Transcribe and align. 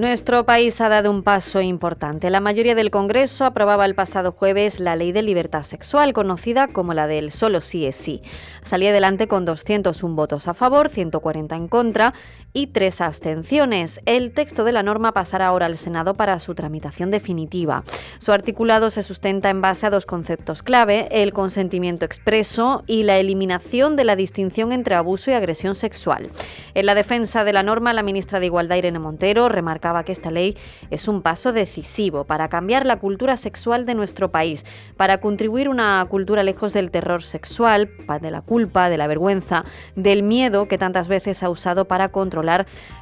Nuestro 0.00 0.46
país 0.46 0.80
ha 0.80 0.88
dado 0.88 1.10
un 1.10 1.22
paso 1.22 1.60
importante. 1.60 2.30
La 2.30 2.40
mayoría 2.40 2.74
del 2.74 2.90
Congreso 2.90 3.44
aprobaba 3.44 3.84
el 3.84 3.94
pasado 3.94 4.32
jueves 4.32 4.80
la 4.80 4.96
Ley 4.96 5.12
de 5.12 5.20
Libertad 5.20 5.62
Sexual, 5.62 6.14
conocida 6.14 6.68
como 6.68 6.94
la 6.94 7.06
del 7.06 7.30
solo 7.30 7.60
sí 7.60 7.84
es 7.84 7.96
sí. 7.96 8.22
Salía 8.62 8.88
adelante 8.88 9.28
con 9.28 9.44
201 9.44 10.14
votos 10.14 10.48
a 10.48 10.54
favor, 10.54 10.88
140 10.88 11.54
en 11.54 11.68
contra 11.68 12.14
y 12.52 12.68
tres 12.68 13.00
abstenciones. 13.00 14.00
El 14.06 14.32
texto 14.32 14.64
de 14.64 14.72
la 14.72 14.82
norma 14.82 15.12
pasará 15.12 15.46
ahora 15.46 15.66
al 15.66 15.76
Senado 15.76 16.14
para 16.14 16.38
su 16.40 16.54
tramitación 16.54 17.10
definitiva. 17.10 17.84
Su 18.18 18.32
articulado 18.32 18.90
se 18.90 19.02
sustenta 19.02 19.50
en 19.50 19.60
base 19.60 19.86
a 19.86 19.90
dos 19.90 20.04
conceptos 20.04 20.62
clave, 20.62 21.08
el 21.10 21.32
consentimiento 21.32 22.04
expreso 22.04 22.82
y 22.86 23.04
la 23.04 23.18
eliminación 23.18 23.96
de 23.96 24.04
la 24.04 24.16
distinción 24.16 24.72
entre 24.72 24.96
abuso 24.96 25.30
y 25.30 25.34
agresión 25.34 25.74
sexual. 25.74 26.30
En 26.74 26.86
la 26.86 26.94
defensa 26.94 27.44
de 27.44 27.52
la 27.52 27.62
norma, 27.62 27.92
la 27.92 28.02
ministra 28.02 28.40
de 28.40 28.46
Igualdad, 28.46 28.76
Irene 28.76 28.98
Montero, 28.98 29.48
remarcaba 29.48 30.04
que 30.04 30.12
esta 30.12 30.30
ley 30.30 30.56
es 30.90 31.06
un 31.06 31.22
paso 31.22 31.52
decisivo 31.52 32.24
para 32.24 32.48
cambiar 32.48 32.84
la 32.84 32.98
cultura 32.98 33.36
sexual 33.36 33.86
de 33.86 33.94
nuestro 33.94 34.30
país, 34.30 34.64
para 34.96 35.20
contribuir 35.20 35.68
a 35.68 35.70
una 35.70 36.06
cultura 36.08 36.42
lejos 36.42 36.72
del 36.72 36.90
terror 36.90 37.22
sexual, 37.22 37.90
de 38.20 38.30
la 38.30 38.42
culpa, 38.42 38.90
de 38.90 38.98
la 38.98 39.06
vergüenza, 39.06 39.64
del 39.94 40.22
miedo 40.22 40.66
que 40.66 40.78
tantas 40.78 41.06
veces 41.06 41.42
ha 41.42 41.50
usado 41.50 41.86
para 41.86 42.08
controlar 42.08 42.39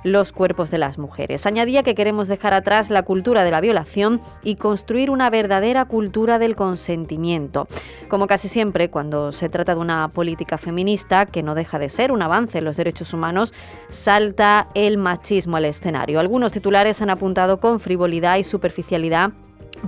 los 0.04 0.32
cuerpos 0.32 0.70
de 0.70 0.78
las 0.78 0.98
mujeres. 0.98 1.46
Añadía 1.46 1.82
que 1.82 1.94
queremos 1.94 2.28
dejar 2.28 2.54
atrás 2.54 2.90
la 2.90 3.02
cultura 3.02 3.44
de 3.44 3.50
la 3.50 3.60
violación 3.60 4.20
y 4.42 4.56
construir 4.56 5.10
una 5.10 5.30
verdadera 5.30 5.84
cultura 5.84 6.38
del 6.38 6.56
consentimiento. 6.56 7.68
Como 8.08 8.26
casi 8.26 8.48
siempre, 8.48 8.90
cuando 8.90 9.32
se 9.32 9.48
trata 9.48 9.74
de 9.74 9.80
una 9.80 10.08
política 10.08 10.58
feminista, 10.58 11.26
que 11.26 11.42
no 11.42 11.54
deja 11.54 11.78
de 11.78 11.88
ser 11.88 12.12
un 12.12 12.22
avance 12.22 12.58
en 12.58 12.64
los 12.64 12.76
derechos 12.76 13.12
humanos, 13.12 13.54
salta 13.88 14.68
el 14.74 14.98
machismo 14.98 15.56
al 15.56 15.64
escenario. 15.64 16.20
Algunos 16.20 16.52
titulares 16.52 17.02
han 17.02 17.10
apuntado 17.10 17.60
con 17.60 17.80
frivolidad 17.80 18.38
y 18.38 18.44
superficialidad 18.44 19.32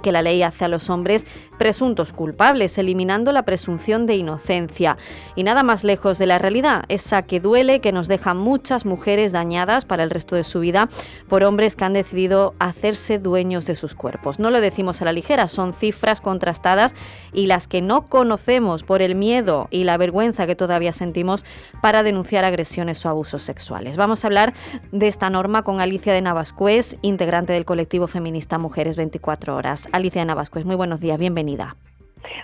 que 0.03 0.13
la 0.13 0.23
ley 0.23 0.43
hace 0.43 0.65
a 0.65 0.69
los 0.69 0.91
hombres 0.91 1.27
presuntos 1.59 2.13
culpables, 2.13 2.79
eliminando 2.79 3.33
la 3.33 3.45
presunción 3.45 4.07
de 4.07 4.17
inocencia. 4.17 4.97
Y 5.35 5.45
nada 5.45 5.63
más 5.63 5.85
lejos 5.85 6.19
de 6.19 6.27
la 6.27 6.39
realidad, 6.39 6.85
esa 6.89 7.23
que 7.23 7.41
duele, 7.41 7.81
que 7.81 7.93
nos 7.93 8.09
deja 8.09 8.35
muchas 8.35 8.87
mujeres 8.87 9.33
dañadas 9.33 9.85
para 9.85 10.03
el 10.03 10.11
resto 10.11 10.37
de 10.37 10.45
su 10.45 10.61
vida 10.61 10.89
por 11.29 11.45
hombres 11.45 11.77
que 11.77 11.85
han 11.85 11.93
decidido 11.93 12.55
hacerse 12.59 13.19
dueños 13.19 13.67
de 13.67 13.75
sus 13.75 13.95
cuerpos. 13.95 14.39
No 14.39 14.51
lo 14.51 14.61
decimos 14.61 15.03
a 15.03 15.05
la 15.05 15.13
ligera, 15.13 15.49
son 15.49 15.75
cifras 15.75 16.21
contrastadas 16.21 16.95
y 17.33 17.47
las 17.47 17.67
que 17.67 17.83
no 17.83 18.09
conocemos 18.09 18.83
por 18.83 19.03
el 19.03 19.15
miedo 19.15 19.69
y 19.71 19.85
la 19.85 19.97
vergüenza 19.97 20.47
que 20.47 20.57
todavía 20.57 20.93
sentimos 20.93 21.45
para 21.83 22.03
denunciar 22.03 22.45
agresiones 22.45 23.05
o 23.05 23.09
abusos 23.09 23.43
sexuales. 23.43 23.97
Vamos 23.97 24.25
a 24.25 24.29
hablar 24.29 24.55
de 24.93 25.09
esta 25.09 25.31
norma 25.31 25.63
con 25.63 25.81
Alicia 25.81 26.13
de 26.13 26.23
Navascués, 26.23 26.97
integrante 27.03 27.53
del 27.53 27.65
colectivo 27.65 28.07
feminista 28.07 28.59
Mujeres 28.59 28.97
24 28.97 29.57
Horas. 29.57 29.80
Alicia 29.93 30.25
Navascuez. 30.25 30.65
Muy 30.65 30.77
buenos 30.77 31.01
días, 31.01 31.19
bienvenida. 31.19 31.77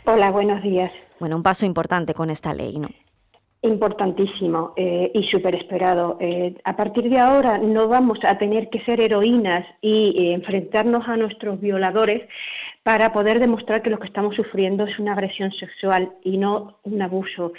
Hola, 0.05 0.31
buenos 0.31 0.63
días. 0.63 0.93
Bueno, 1.19 1.37
un 1.37 1.43
paso 1.43 1.67
importante 1.67 2.15
con 2.15 2.31
esta 2.31 2.55
ley, 2.55 2.79
¿no? 2.79 2.89
Importantísimo 3.63 4.73
eh, 4.77 5.11
y 5.15 5.25
súper 5.25 5.55
esperado. 5.55 6.19
Eh, 6.21 6.55
a 6.65 6.77
partir 6.77 7.09
de 7.09 7.19
ahora 7.19 7.59
no 7.59 7.89
vamos 7.89 8.19
a 8.23 8.39
tener 8.39 8.69
que 8.71 8.81
ser 8.85 9.01
heroínas 9.01 9.67
y 9.81 10.15
eh, 10.17 10.35
enfrentarnos 10.35 11.09
a 11.09 11.17
nuestros 11.17 11.61
violadores 11.61 12.29
para 12.83 13.13
poder 13.13 13.41
demostrar 13.41 13.83
que 13.83 13.91
lo 13.91 13.99
que 13.99 14.07
estamos 14.07 14.37
sufriendo 14.37 14.85
es 14.85 14.99
una 14.99 15.13
agresión 15.13 15.51
sexual 15.53 16.13
y 16.23 16.37
no 16.37 16.79
un 16.85 17.03
abuso 17.03 17.53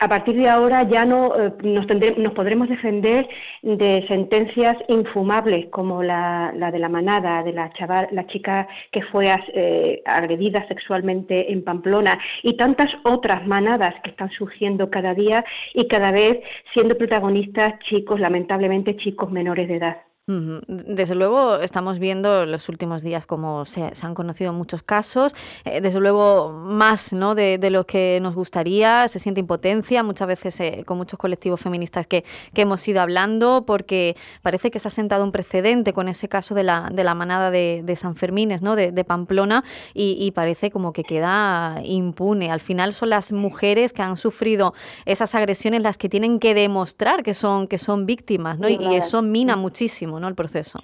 a 0.00 0.08
partir 0.08 0.36
de 0.36 0.48
ahora 0.48 0.82
ya 0.84 1.04
no 1.04 1.34
eh, 1.38 1.52
nos, 1.62 1.86
nos, 2.18 2.32
podremos 2.32 2.68
defender 2.68 3.28
de 3.62 4.04
sentencias 4.08 4.76
infumables 4.88 5.66
como 5.70 6.02
la, 6.02 6.52
de 6.72 6.78
la 6.78 6.88
manada, 6.88 7.42
de 7.42 7.52
la, 7.52 7.72
chaval, 7.72 8.08
la 8.12 8.26
chica 8.26 8.68
que 8.92 9.02
fue 9.02 9.28
eh, 9.54 10.02
agredida 10.04 10.66
sexualmente 10.68 11.52
en 11.52 11.64
Pamplona 11.64 12.18
y 12.42 12.56
tantas 12.56 12.90
otras 13.04 13.46
manadas 13.46 13.94
que 14.02 14.10
están 14.10 14.30
surgiendo 14.30 14.90
cada 14.90 15.14
día 15.14 15.44
y 15.74 15.88
cada 15.88 16.12
vez 16.12 16.40
siendo 16.72 16.96
protagonistas 16.96 17.78
chicos, 17.80 18.20
lamentablemente 18.20 18.96
chicos 18.96 19.30
menores 19.30 19.68
de 19.68 19.76
edad. 19.76 20.07
Desde 20.28 21.14
luego 21.14 21.56
estamos 21.56 21.98
viendo 21.98 22.44
los 22.44 22.68
últimos 22.68 23.00
días 23.00 23.24
como 23.24 23.64
se, 23.64 23.90
han 24.02 24.14
conocido 24.14 24.52
muchos 24.52 24.82
casos, 24.82 25.34
eh, 25.64 25.80
desde 25.80 26.00
luego 26.00 26.52
más 26.52 27.14
¿no? 27.14 27.34
de, 27.34 27.58
lo 27.70 27.86
que 27.86 28.18
nos 28.20 28.34
gustaría, 28.34 29.08
se 29.08 29.20
siente 29.20 29.40
impotencia 29.40 30.02
muchas 30.02 30.28
veces 30.28 30.60
eh, 30.60 30.82
con 30.84 30.98
muchos 30.98 31.18
colectivos 31.18 31.62
feministas 31.62 32.06
que, 32.06 32.24
hemos 32.54 32.86
ido 32.88 33.00
hablando 33.00 33.64
porque 33.66 34.16
parece 34.42 34.72
que 34.72 34.80
se 34.80 34.88
ha 34.88 34.90
sentado 34.90 35.22
un 35.24 35.30
precedente 35.30 35.92
con 35.92 36.08
ese 36.08 36.28
caso 36.28 36.56
de 36.56 36.64
la, 36.64 36.90
de 36.92 37.04
la 37.04 37.14
manada 37.14 37.50
de, 37.52 37.94
San 37.96 38.16
Fermines, 38.16 38.60
¿no? 38.60 38.74
de, 38.76 39.04
Pamplona 39.04 39.64
y, 39.94 40.30
parece 40.32 40.70
como 40.70 40.92
que 40.92 41.04
queda 41.04 41.80
impune. 41.84 42.50
Al 42.50 42.60
final 42.60 42.92
son 42.92 43.10
las 43.10 43.32
mujeres 43.32 43.92
que 43.92 44.02
han 44.02 44.16
sufrido 44.16 44.74
esas 45.06 45.34
agresiones 45.36 45.82
las 45.82 45.96
que 45.96 46.08
tienen 46.08 46.40
que 46.40 46.52
demostrar 46.54 47.22
que 47.22 47.32
son, 47.32 47.68
que 47.68 47.78
son 47.78 48.04
víctimas 48.04 48.58
¿no? 48.58 48.68
y, 48.68 48.74
y 48.74 48.96
eso 48.96 49.22
mina 49.22 49.56
muchísimo. 49.56 50.17
¿No? 50.18 50.28
el 50.28 50.34
proceso. 50.34 50.80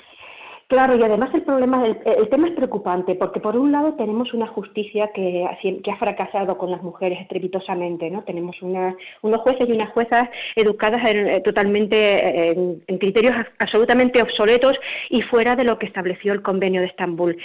Claro, 0.67 0.97
y 0.97 1.03
además 1.03 1.29
el 1.35 1.43
problema, 1.43 1.85
el, 1.85 2.29
tema 2.31 2.49
es 2.49 2.55
preocupante, 2.55 3.15
porque 3.17 3.39
por 3.39 3.57
un 3.57 3.71
lado 3.71 3.95
tenemos 3.95 4.33
una 4.33 4.47
justicia 4.47 5.11
que, 5.15 5.45
ha 5.45 5.97
fracasado 5.97 6.57
con 6.57 6.71
las 6.71 6.83
mujeres 6.83 7.21
estrepitosamente, 7.21 8.11
¿no? 8.11 8.23
Tenemos 8.23 8.61
una, 8.63 8.97
unos 9.21 9.43
jueces 9.43 9.69
y 9.69 9.73
unas 9.73 9.91
juezas 9.91 10.29
educadas 10.57 11.03
eh, 11.05 11.43
totalmente 11.45 12.51
en, 12.51 12.83
criterios 12.99 13.35
absolutamente 13.59 14.23
obsoletos 14.23 14.79
y 15.11 15.21
fuera 15.23 15.55
de 15.55 15.65
lo 15.65 15.79
que 15.79 15.87
estableció 15.87 16.33
el 16.33 16.41
convenio 16.41 16.81
de 16.81 16.87
Estambul, 16.87 17.37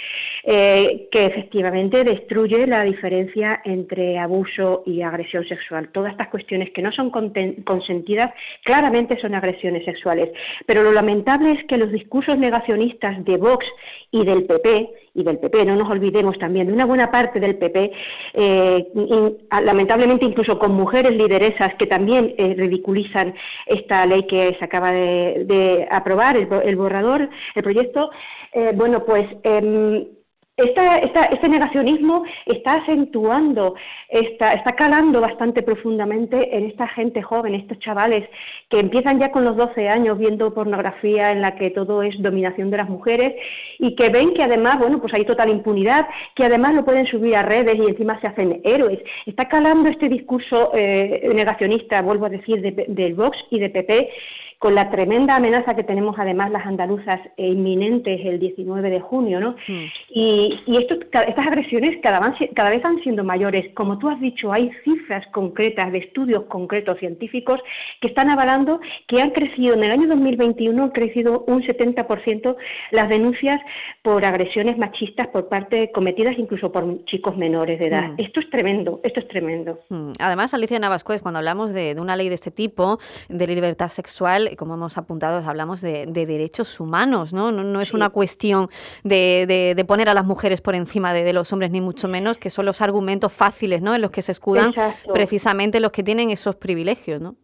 eh, 0.44 1.08
que 1.10 1.26
efectivamente 1.26 2.04
destruye 2.04 2.66
la 2.66 2.84
diferencia 2.84 3.60
entre 3.64 4.18
abuso 4.18 4.82
y 4.86 5.02
agresión 5.02 5.46
sexual. 5.46 5.90
Todas 5.92 6.12
estas 6.12 6.28
cuestiones 6.28 6.70
que 6.70 6.82
no 6.82 6.90
son 6.92 7.10
consentidas 7.10 8.32
claramente 8.64 9.20
son 9.20 9.34
agresiones 9.34 9.84
sexuales. 9.84 10.30
Pero 10.66 10.82
lo 10.82 10.92
lamentable 10.92 11.52
es 11.52 11.64
que 11.64 11.76
los 11.76 11.92
discursos 11.92 12.38
negacionistas 12.38 13.09
de 13.18 13.36
Vox 13.36 13.66
y 14.10 14.24
del 14.24 14.44
PP, 14.44 14.90
y 15.14 15.22
del 15.22 15.38
PP, 15.38 15.64
no 15.64 15.76
nos 15.76 15.90
olvidemos 15.90 16.38
también 16.38 16.66
de 16.66 16.72
una 16.72 16.86
buena 16.86 17.10
parte 17.10 17.40
del 17.40 17.56
PP, 17.56 17.92
eh, 18.34 18.86
lamentablemente 19.62 20.24
incluso 20.24 20.58
con 20.58 20.72
mujeres 20.72 21.12
lideresas 21.12 21.74
que 21.74 21.86
también 21.86 22.34
eh, 22.38 22.54
ridiculizan 22.56 23.34
esta 23.66 24.06
ley 24.06 24.26
que 24.26 24.56
se 24.58 24.64
acaba 24.64 24.92
de, 24.92 25.86
aprobar, 25.90 26.36
el, 26.36 26.76
borrador, 26.76 27.28
el 27.54 27.62
proyecto, 27.62 28.10
eh, 28.52 28.72
bueno, 28.74 29.04
pues 29.04 29.26
em, 30.60 31.10
este 31.32 31.48
negacionismo 31.48 32.24
está 32.46 32.74
acentuando, 32.74 33.74
está, 34.08 34.52
está 34.54 34.72
calando 34.72 35.20
bastante 35.20 35.62
profundamente 35.62 36.56
en 36.56 36.66
esta 36.66 36.88
gente 36.88 37.22
joven, 37.22 37.54
estos 37.54 37.78
chavales 37.78 38.28
que 38.68 38.80
empiezan 38.80 39.18
ya 39.18 39.30
con 39.30 39.44
los 39.44 39.56
12 39.56 39.88
años 39.88 40.18
viendo 40.18 40.54
pornografía 40.54 41.32
en 41.32 41.42
la 41.42 41.56
que 41.56 41.70
todo 41.70 42.02
es 42.02 42.20
dominación 42.20 42.70
de 42.70 42.76
las 42.76 42.88
mujeres 42.88 43.34
y 43.78 43.94
que 43.94 44.08
ven 44.08 44.34
que 44.34 44.42
además, 44.42 44.78
bueno, 44.78 45.00
pues 45.00 45.14
hay 45.14 45.24
total 45.24 45.50
impunidad, 45.50 46.08
que 46.34 46.44
además 46.44 46.74
lo 46.74 46.84
pueden 46.84 47.06
subir 47.06 47.36
a 47.36 47.42
redes 47.42 47.76
y 47.76 47.86
encima 47.86 48.20
se 48.20 48.28
hacen 48.28 48.60
héroes. 48.64 49.00
Está 49.26 49.48
calando 49.48 49.88
este 49.88 50.08
discurso 50.08 50.72
eh, 50.74 51.30
negacionista, 51.34 52.02
vuelvo 52.02 52.26
a 52.26 52.30
decir, 52.30 52.60
del 52.60 53.14
Vox 53.14 53.38
y 53.50 53.58
de 53.60 53.70
PP 53.70 54.10
con 54.60 54.74
la 54.74 54.90
tremenda 54.90 55.36
amenaza 55.36 55.74
que 55.74 55.84
tenemos 55.84 56.16
además 56.18 56.50
las 56.50 56.66
andaluzas 56.66 57.18
e 57.38 57.48
inminentes 57.48 58.20
el 58.22 58.38
19 58.38 58.90
de 58.90 59.00
junio, 59.00 59.40
¿no? 59.40 59.52
Mm. 59.66 59.84
Y, 60.10 60.60
estas 60.66 61.46
agresiones 61.46 61.98
cada, 62.02 62.68
vez 62.68 62.82
van 62.82 63.02
siendo 63.02 63.24
mayores. 63.24 63.72
Como 63.72 63.98
tú 63.98 64.10
has 64.10 64.20
dicho, 64.20 64.52
hay 64.52 64.70
cifras 64.84 65.26
concretas 65.32 65.90
de 65.92 65.98
estudios 65.98 66.44
concretos 66.44 66.98
científicos 66.98 67.58
que 68.02 68.08
están 68.08 68.28
avalando 68.28 68.80
que 69.08 69.22
han 69.22 69.30
crecido, 69.30 69.74
en 69.74 69.84
el 69.84 69.92
año 69.92 70.06
2021 70.08 70.82
han 70.82 70.90
crecido 70.90 71.42
un 71.46 71.62
70% 71.62 72.54
las 72.90 73.08
denuncias 73.08 73.62
por 74.02 74.26
agresiones 74.26 74.76
machistas 74.76 75.28
por 75.28 75.48
parte 75.48 75.90
cometidas 75.90 76.34
incluso 76.36 76.70
por 76.70 77.02
chicos 77.06 77.34
menores 77.34 77.78
de 77.78 77.86
edad. 77.86 78.10
Mm. 78.10 78.20
Esto 78.20 78.40
es 78.40 78.50
tremendo, 78.50 79.00
esto 79.04 79.20
es 79.20 79.28
tremendo. 79.28 79.80
Mm. 79.88 80.12
Además, 80.18 80.52
Alicia 80.52 80.78
Navascuez, 80.78 81.22
cuando 81.22 81.38
hablamos 81.38 81.72
de 81.72 81.96
una 81.98 82.14
ley 82.14 82.28
de 82.28 82.34
este 82.34 82.50
tipo, 82.50 82.98
de 83.30 83.46
libertad 83.46 83.88
sexual, 83.88 84.49
final, 84.50 84.56
como 84.56 84.74
hemos 84.74 84.98
apuntado, 84.98 85.48
hablamos 85.48 85.80
de, 85.80 86.06
derechos 86.06 86.80
humanos, 86.80 87.32
¿no? 87.32 87.50
No, 87.52 87.80
es 87.80 87.94
una 87.94 88.10
cuestión 88.10 88.68
de, 89.04 89.84
poner 89.86 90.08
a 90.08 90.14
las 90.14 90.24
mujeres 90.24 90.60
por 90.60 90.74
encima 90.74 91.12
de, 91.12 91.32
los 91.32 91.52
hombres, 91.52 91.70
ni 91.70 91.80
mucho 91.80 92.08
menos, 92.08 92.38
que 92.38 92.50
son 92.50 92.66
los 92.66 92.80
argumentos 92.80 93.32
fáciles, 93.32 93.82
¿no? 93.82 93.94
En 93.94 94.02
los 94.02 94.10
que 94.10 94.22
se 94.22 94.32
escudan 94.32 94.72
precisamente 95.12 95.80
los 95.80 95.92
que 95.92 96.02
tienen 96.02 96.30
esos 96.30 96.56
privilegios, 96.56 97.20
¿no? 97.20 97.36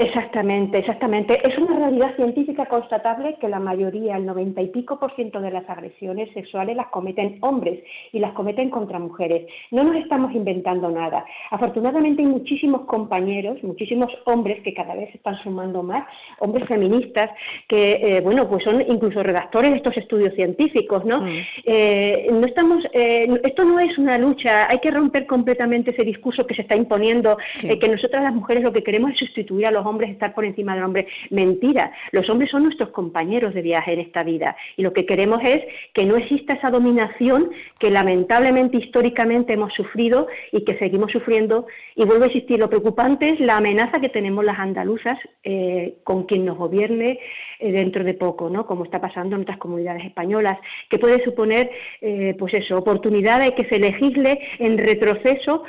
Exactamente, 0.00 0.78
exactamente. 0.78 1.46
Es 1.46 1.58
una 1.58 1.76
realidad 1.76 2.16
científica 2.16 2.64
constatable 2.64 3.36
que 3.38 3.50
la 3.50 3.60
mayoría, 3.60 4.16
el 4.16 4.24
noventa 4.24 4.62
y 4.62 4.68
pico 4.68 4.98
por 4.98 5.14
ciento 5.14 5.42
de 5.42 5.50
las 5.50 5.68
agresiones 5.68 6.32
sexuales 6.32 6.74
las 6.74 6.86
cometen 6.86 7.36
hombres 7.42 7.84
y 8.10 8.18
las 8.18 8.32
cometen 8.32 8.70
contra 8.70 8.98
mujeres. 8.98 9.46
No 9.70 9.84
nos 9.84 9.96
estamos 9.96 10.34
inventando 10.34 10.90
nada. 10.90 11.26
Afortunadamente 11.50 12.22
hay 12.22 12.28
muchísimos 12.28 12.86
compañeros, 12.86 13.62
muchísimos 13.62 14.10
hombres 14.24 14.62
que 14.62 14.72
cada 14.72 14.94
vez 14.94 15.14
están 15.14 15.36
sumando 15.42 15.82
más, 15.82 16.06
hombres 16.38 16.66
feministas 16.66 17.28
que, 17.68 18.00
eh, 18.02 18.20
bueno, 18.22 18.48
pues 18.48 18.64
son 18.64 18.80
incluso 18.80 19.22
redactores 19.22 19.72
de 19.72 19.76
estos 19.76 19.98
estudios 19.98 20.34
científicos, 20.34 21.04
¿no? 21.04 21.20
Mm. 21.20 21.42
Eh, 21.66 22.26
no 22.32 22.46
estamos, 22.46 22.86
eh, 22.94 23.28
esto 23.44 23.66
no 23.66 23.78
es 23.78 23.98
una 23.98 24.16
lucha. 24.16 24.66
Hay 24.70 24.78
que 24.78 24.90
romper 24.90 25.26
completamente 25.26 25.90
ese 25.90 26.04
discurso 26.04 26.46
que 26.46 26.54
se 26.54 26.62
está 26.62 26.74
imponiendo, 26.74 27.36
que 27.52 27.88
nosotras 27.88 28.22
las 28.22 28.34
mujeres 28.34 28.62
lo 28.62 28.72
que 28.72 28.82
queremos 28.82 29.12
es 29.12 29.18
sustituir 29.18 29.66
a 29.66 29.70
los 29.70 29.82
hombres 29.82 29.89
estar 29.98 30.34
por 30.34 30.44
encima 30.44 30.74
del 30.74 30.84
hombre. 30.84 31.06
Mentira, 31.30 31.92
los 32.12 32.28
hombres 32.30 32.50
son 32.50 32.64
nuestros 32.64 32.90
compañeros 32.90 33.54
de 33.54 33.62
viaje 33.62 33.92
en 33.92 34.00
esta 34.00 34.22
vida 34.22 34.56
y 34.76 34.82
lo 34.82 34.92
que 34.92 35.06
queremos 35.06 35.40
es 35.44 35.62
que 35.92 36.04
no 36.04 36.16
exista 36.16 36.54
esa 36.54 36.70
dominación 36.70 37.50
que 37.78 37.90
lamentablemente 37.90 38.78
históricamente 38.78 39.54
hemos 39.54 39.72
sufrido 39.74 40.28
y 40.52 40.64
que 40.64 40.78
seguimos 40.78 41.12
sufriendo 41.12 41.66
y 41.94 42.04
vuelve 42.04 42.24
a 42.24 42.28
existir. 42.28 42.58
Lo 42.58 42.68
preocupante 42.68 43.30
es 43.30 43.40
la 43.40 43.56
amenaza 43.56 44.00
que 44.00 44.08
tenemos 44.08 44.44
las 44.44 44.58
andaluzas 44.58 45.18
eh, 45.42 45.98
con 46.04 46.24
quien 46.24 46.44
nos 46.44 46.56
gobierne 46.56 47.18
eh, 47.58 47.72
dentro 47.72 48.04
de 48.04 48.14
poco, 48.14 48.48
¿no? 48.48 48.66
como 48.66 48.84
está 48.84 49.00
pasando 49.00 49.36
en 49.36 49.42
otras 49.42 49.58
comunidades 49.58 50.04
españolas, 50.04 50.58
que 50.88 50.98
puede 50.98 51.22
suponer 51.24 51.70
eh, 52.00 52.34
pues 52.38 52.54
eso, 52.54 52.78
oportunidad 52.78 53.40
de 53.40 53.54
que 53.54 53.64
se 53.64 53.78
legisle 53.78 54.40
en 54.58 54.78
retroceso 54.78 55.64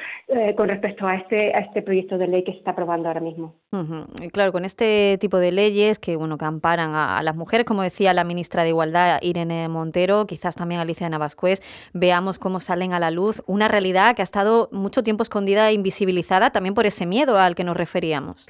con 0.56 0.70
respecto 0.70 1.06
a 1.06 1.16
este, 1.16 1.54
a 1.54 1.60
este 1.60 1.82
proyecto 1.82 2.18
de 2.18 2.28
ley 2.28 2.44
que 2.44 2.54
se 2.54 2.60
está 2.60 2.72
aprobando 2.72 3.10
ahora 3.10 3.20
mismo. 3.20 3.56
Claro, 4.34 4.52
con 4.52 4.66
este 4.66 5.18
tipo 5.22 5.38
de 5.38 5.54
leyes 5.54 5.98
que 5.98 6.18
bueno 6.18 6.38
que 6.38 6.44
amparan 6.44 6.94
a, 6.96 7.24
las 7.24 7.36
mujeres, 7.36 7.66
como 7.66 7.82
decía 7.82 8.14
la 8.14 8.26
ministra 8.26 8.64
de 8.64 8.70
Igualdad 8.70 9.20
Irene 9.22 9.70
Montero, 9.70 10.28
quizás 10.28 10.56
también 10.56 10.82
Alicia 10.82 11.10
Navascués, 11.10 11.62
veamos 11.94 12.38
cómo 12.38 12.60
salen 12.60 12.92
a 12.94 13.00
la 13.00 13.10
luz 13.10 13.42
una 13.46 13.70
realidad 13.70 14.16
que 14.16 14.22
ha 14.22 14.24
estado 14.24 14.68
mucho 14.74 15.02
tiempo 15.02 15.24
escondida 15.24 15.70
e 15.70 15.74
invisibilizada 15.74 16.50
también 16.50 16.76
por 16.76 16.86
ese 16.86 17.06
miedo 17.06 17.40
al 17.40 17.56
que 17.56 17.64
nos 17.64 17.78
referíamos. 17.78 18.48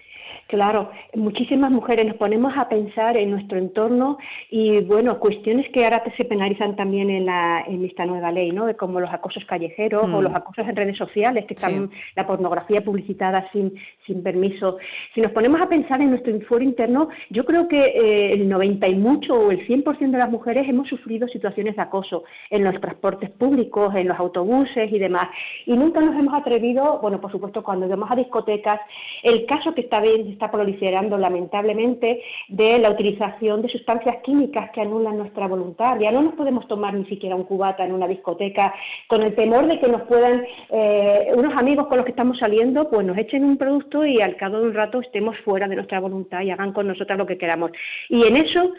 Claro, 0.52 0.92
muchísimas 1.16 1.72
mujeres 1.72 2.06
nos 2.06 2.18
ponemos 2.18 2.52
a 2.58 2.68
pensar 2.68 3.16
en 3.16 3.32
nuestro 3.32 3.58
entorno 3.58 4.18
y, 4.50 4.82
bueno, 4.82 5.18
cuestiones 5.18 5.70
que 5.70 5.86
ahora 5.86 6.04
se 6.18 6.26
penalizan 6.26 6.76
también 6.76 7.10
en, 7.10 7.26
la, 7.26 7.64
en 7.66 7.86
esta 7.86 8.06
nueva 8.06 8.34
ley, 8.34 8.52
¿no? 8.52 8.68
Como 8.76 9.00
los 9.00 9.10
acosos 9.14 9.46
callejeros 9.46 10.04
o 10.04 10.20
mm. 10.20 10.24
los 10.24 10.36
acosos 10.36 10.68
en 10.68 10.76
redes 10.76 10.98
sociales, 10.98 11.46
que 11.46 11.54
están 11.54 11.90
la 12.18 12.28
pornografía 12.28 12.84
publicitada 12.84 13.50
sin, 13.54 13.76
sin 14.06 14.22
permiso. 14.24 14.78
Si 15.16 15.22
nos 15.22 15.32
ponemos 15.32 15.62
a 15.62 15.70
pensar 15.70 16.02
en 16.02 16.10
nuestro 16.10 16.38
foro 16.42 16.66
interno, 16.66 17.08
yo 17.30 17.46
creo 17.46 17.70
que 17.70 17.86
eh, 17.86 18.34
el 18.34 18.50
90 18.50 18.90
y 18.90 18.96
mucho 18.96 19.34
o 19.36 19.52
el 19.52 19.66
100% 19.66 20.12
de 20.12 20.18
las 20.18 20.30
mujeres 20.30 20.68
hemos 20.68 20.90
sufrido 20.90 21.30
situaciones 21.30 21.78
de 21.78 21.82
acoso 21.82 22.26
en 22.50 22.66
los 22.66 22.78
transportes 22.82 23.30
públicos, 23.30 23.96
en 23.96 24.10
los 24.10 24.20
autobuses 24.20 24.92
y 24.92 25.00
demás. 25.00 25.30
Y 25.66 25.78
nunca 25.78 26.02
nos 26.02 26.20
hemos 26.20 26.34
atrevido, 26.34 27.00
bueno, 27.02 27.22
por 27.22 27.32
supuesto, 27.32 27.64
cuando 27.64 27.88
vamos 27.88 28.12
a 28.12 28.18
discotecas, 28.18 28.82
el 29.24 29.46
caso 29.46 29.74
que 29.74 29.80
está 29.80 30.02
bien 30.02 30.41
está 30.42 30.52
proliferando 30.52 31.20
lamentablemente 31.20 32.24
de 32.48 32.80
la 32.80 32.90
utilización 32.90 33.62
de 33.62 33.70
sustancias 33.70 34.18
químicas 34.24 34.72
que 34.72 34.82
anulan 34.82 35.20
nuestra 35.20 35.48
voluntad. 35.48 36.00
Ya 36.00 36.12
no 36.12 36.24
nos 36.24 36.34
podemos 36.34 36.68
tomar 36.68 36.96
ni 36.96 37.06
siquiera 37.06 37.36
un 37.36 37.44
cubata 37.44 37.86
en 37.86 37.92
una 37.92 38.08
discoteca 38.08 38.74
con 39.08 39.22
el 39.22 39.36
temor 39.36 39.68
de 39.68 39.80
que 39.80 39.88
nos 39.88 40.02
puedan, 40.04 40.44
eh, 40.72 41.28
unos 41.36 41.56
amigos 41.56 41.86
con 41.86 41.98
los 41.98 42.06
que 42.06 42.12
estamos 42.12 42.40
saliendo, 42.40 42.90
pues 42.90 43.06
nos 43.06 43.18
echen 43.20 43.46
un 43.46 43.58
producto 43.58 44.04
y 44.04 44.20
al 44.20 44.36
cabo 44.36 44.58
de 44.58 44.68
un 44.70 44.74
rato 44.74 45.02
estemos 45.02 45.38
fuera 45.46 45.68
de 45.68 45.76
nuestra 45.76 46.00
voluntad 46.00 46.42
y 46.42 46.50
hagan 46.50 46.74
con 46.74 46.88
nosotras 46.88 47.20
lo 47.20 47.28
que 47.28 47.38
queramos. 47.38 47.70
Y 48.10 48.26
en 48.26 48.38
eso 48.38 48.74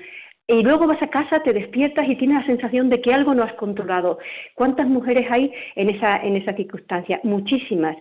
y 0.49 0.65
luego 0.65 0.89
vas 0.89 1.01
a 1.01 1.07
casa, 1.07 1.45
te 1.45 1.53
despiertas 1.53 2.09
y 2.09 2.17
tienes 2.17 2.41
la 2.41 2.47
sensación 2.47 2.91
de 2.91 3.01
que 3.01 3.15
algo 3.15 3.35
no 3.35 3.45
has 3.45 3.55
controlado. 3.55 4.19
¿Cuántas 4.57 4.89
mujeres 4.89 5.27
hay 5.31 5.53
en 5.77 5.91
esa, 5.91 6.17
en 6.17 6.37
esa 6.37 6.55
circunstancia? 6.55 7.21
Muchísimas. 7.23 7.97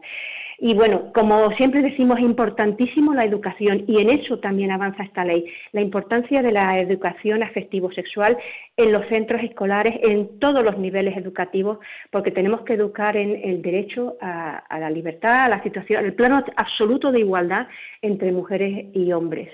Y 0.64 0.76
bueno, 0.76 1.12
como 1.12 1.50
siempre 1.54 1.82
decimos, 1.82 2.20
es 2.20 2.24
importantísimo 2.24 3.16
la 3.16 3.26
educación 3.26 3.84
y 3.88 4.00
en 4.00 4.12
eso 4.12 4.38
también 4.38 4.70
avanza 4.70 5.02
esta 5.02 5.26
ley, 5.26 5.52
la 5.72 5.82
importancia 5.82 6.44
de 6.44 6.52
la 6.52 6.78
educación 6.78 7.42
afectivo-sexual 7.42 8.38
en 8.78 8.92
los 8.92 9.08
centros 9.08 9.42
escolares, 9.42 9.96
en 10.04 10.40
todos 10.40 10.64
los 10.64 10.78
niveles 10.78 11.18
educativos, 11.18 11.80
porque 12.12 12.30
tenemos 12.30 12.62
que 12.62 12.74
educar 12.74 13.18
en 13.18 13.42
el 13.44 13.64
derecho 13.64 14.18
a, 14.22 14.64
la 14.80 14.92
libertad, 14.92 15.46
a 15.46 15.50
la 15.50 15.64
situación, 15.64 16.06
el 16.06 16.14
plano 16.14 16.44
absoluto 16.56 17.12
de 17.12 17.22
igualdad 17.22 17.68
entre 18.04 18.32
mujeres 18.32 18.86
y 18.94 19.12
hombres. 19.12 19.50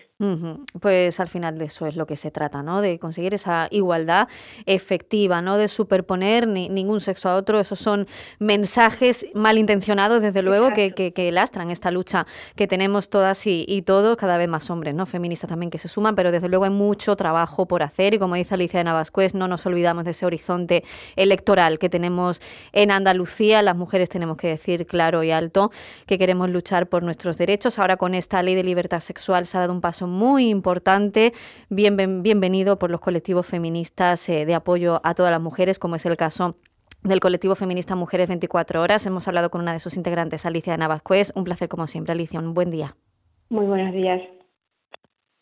Pues 0.82 1.20
al 1.20 1.28
final 1.28 1.60
de 1.60 1.66
eso 1.66 1.86
es 1.86 1.96
lo 1.96 2.08
que 2.08 2.16
se 2.16 2.32
trata, 2.32 2.64
¿no? 2.64 2.82
De 2.82 2.98
conseguir 2.98 3.36
esa 3.36 3.68
igualdad 3.70 4.28
efectiva, 4.66 5.44
no 5.44 5.58
de 5.58 5.68
superponer 5.68 6.48
ni, 6.48 6.70
ningún 6.70 7.02
sexo 7.02 7.30
a 7.30 7.36
otro. 7.36 7.60
Esos 7.60 7.78
son 7.78 8.08
mensajes 8.40 9.28
malintencionados, 9.36 10.22
desde 10.22 10.42
luego, 10.42 10.72
que, 10.72 10.94
que, 10.98 11.32
lastran 11.32 11.70
esta 11.70 11.92
lucha 11.92 12.26
que 12.56 12.68
tenemos 12.68 13.10
todas 13.10 13.46
y, 13.46 13.84
todos, 13.86 14.18
cada 14.18 14.38
vez 14.38 14.48
más 14.48 14.70
hombres, 14.70 14.96
¿no? 14.96 15.06
Feministas 15.06 15.50
también 15.50 15.70
que 15.70 15.78
se 15.78 15.88
suman, 15.88 16.16
pero 16.16 16.32
desde 16.32 16.50
luego 16.50 16.66
hay 16.66 16.72
mucho 16.72 17.16
trabajo 17.16 17.68
por 17.68 17.84
hacer 17.84 18.16
y 18.16 18.20
como 18.20 18.36
dice 18.36 18.56
Alicia 18.56 18.80
de 18.80 18.86
Navascués, 18.86 19.36
no 19.36 19.48
nos 19.48 19.66
olvidamos 19.66 20.04
de 20.04 20.12
ese 20.12 20.26
horizonte 20.26 20.84
electoral 21.16 21.80
que 21.80 21.90
tenemos 21.90 22.42
en 22.72 22.92
Andalucía. 22.92 23.62
Las 23.62 23.76
mujeres 23.76 24.10
tenemos 24.10 24.38
que 24.38 24.48
decir 24.48 24.88
claro 24.88 25.24
y 25.24 25.32
alto 25.32 25.72
que 26.06 26.18
queremos 26.18 26.50
luchar 26.50 26.88
por 26.88 27.04
nuestros 27.04 27.38
derechos. 27.38 27.78
Ahora 27.80 27.98
con 27.98 28.16
esta 28.16 28.42
ley 28.42 28.56
de 28.56 28.64
libertad 28.64 29.00
sexual 29.00 29.46
se 29.46 29.58
ha 29.58 29.62
dado 29.62 29.74
un 29.74 29.82
paso 29.82 30.08
muy 30.08 30.50
importante, 30.50 31.34
bienvenido 31.70 32.80
por 32.80 32.90
los 32.90 33.02
colectivos 33.02 33.46
feministas 33.46 34.28
eh, 34.30 34.46
de 34.46 34.56
apoyo 34.56 35.00
a 35.04 35.14
todas 35.14 35.32
las 35.32 35.42
mujeres, 35.42 35.80
como 35.80 35.96
es 35.96 36.06
el 36.06 36.18
caso 36.18 36.56
del 37.04 37.20
colectivo 37.20 37.56
feminista 37.56 37.96
Mujeres 37.96 38.28
24 38.28 38.82
Horas. 38.82 39.06
Hemos 39.06 39.28
hablado 39.28 39.50
con 39.50 39.62
una 39.62 39.74
de 39.74 39.80
sus 39.80 39.98
integrantes, 39.98 40.46
Alicia 40.46 40.78
Navascués. 40.78 41.32
Un 41.36 41.44
placer 41.44 41.70
como 41.70 41.88
siempre, 41.88 42.14
Alicia. 42.14 42.40
Un 42.40 42.54
buen 42.54 42.72
día. 42.72 42.96
Muy 43.50 43.66
buenos 43.66 43.94
días. 43.94 44.22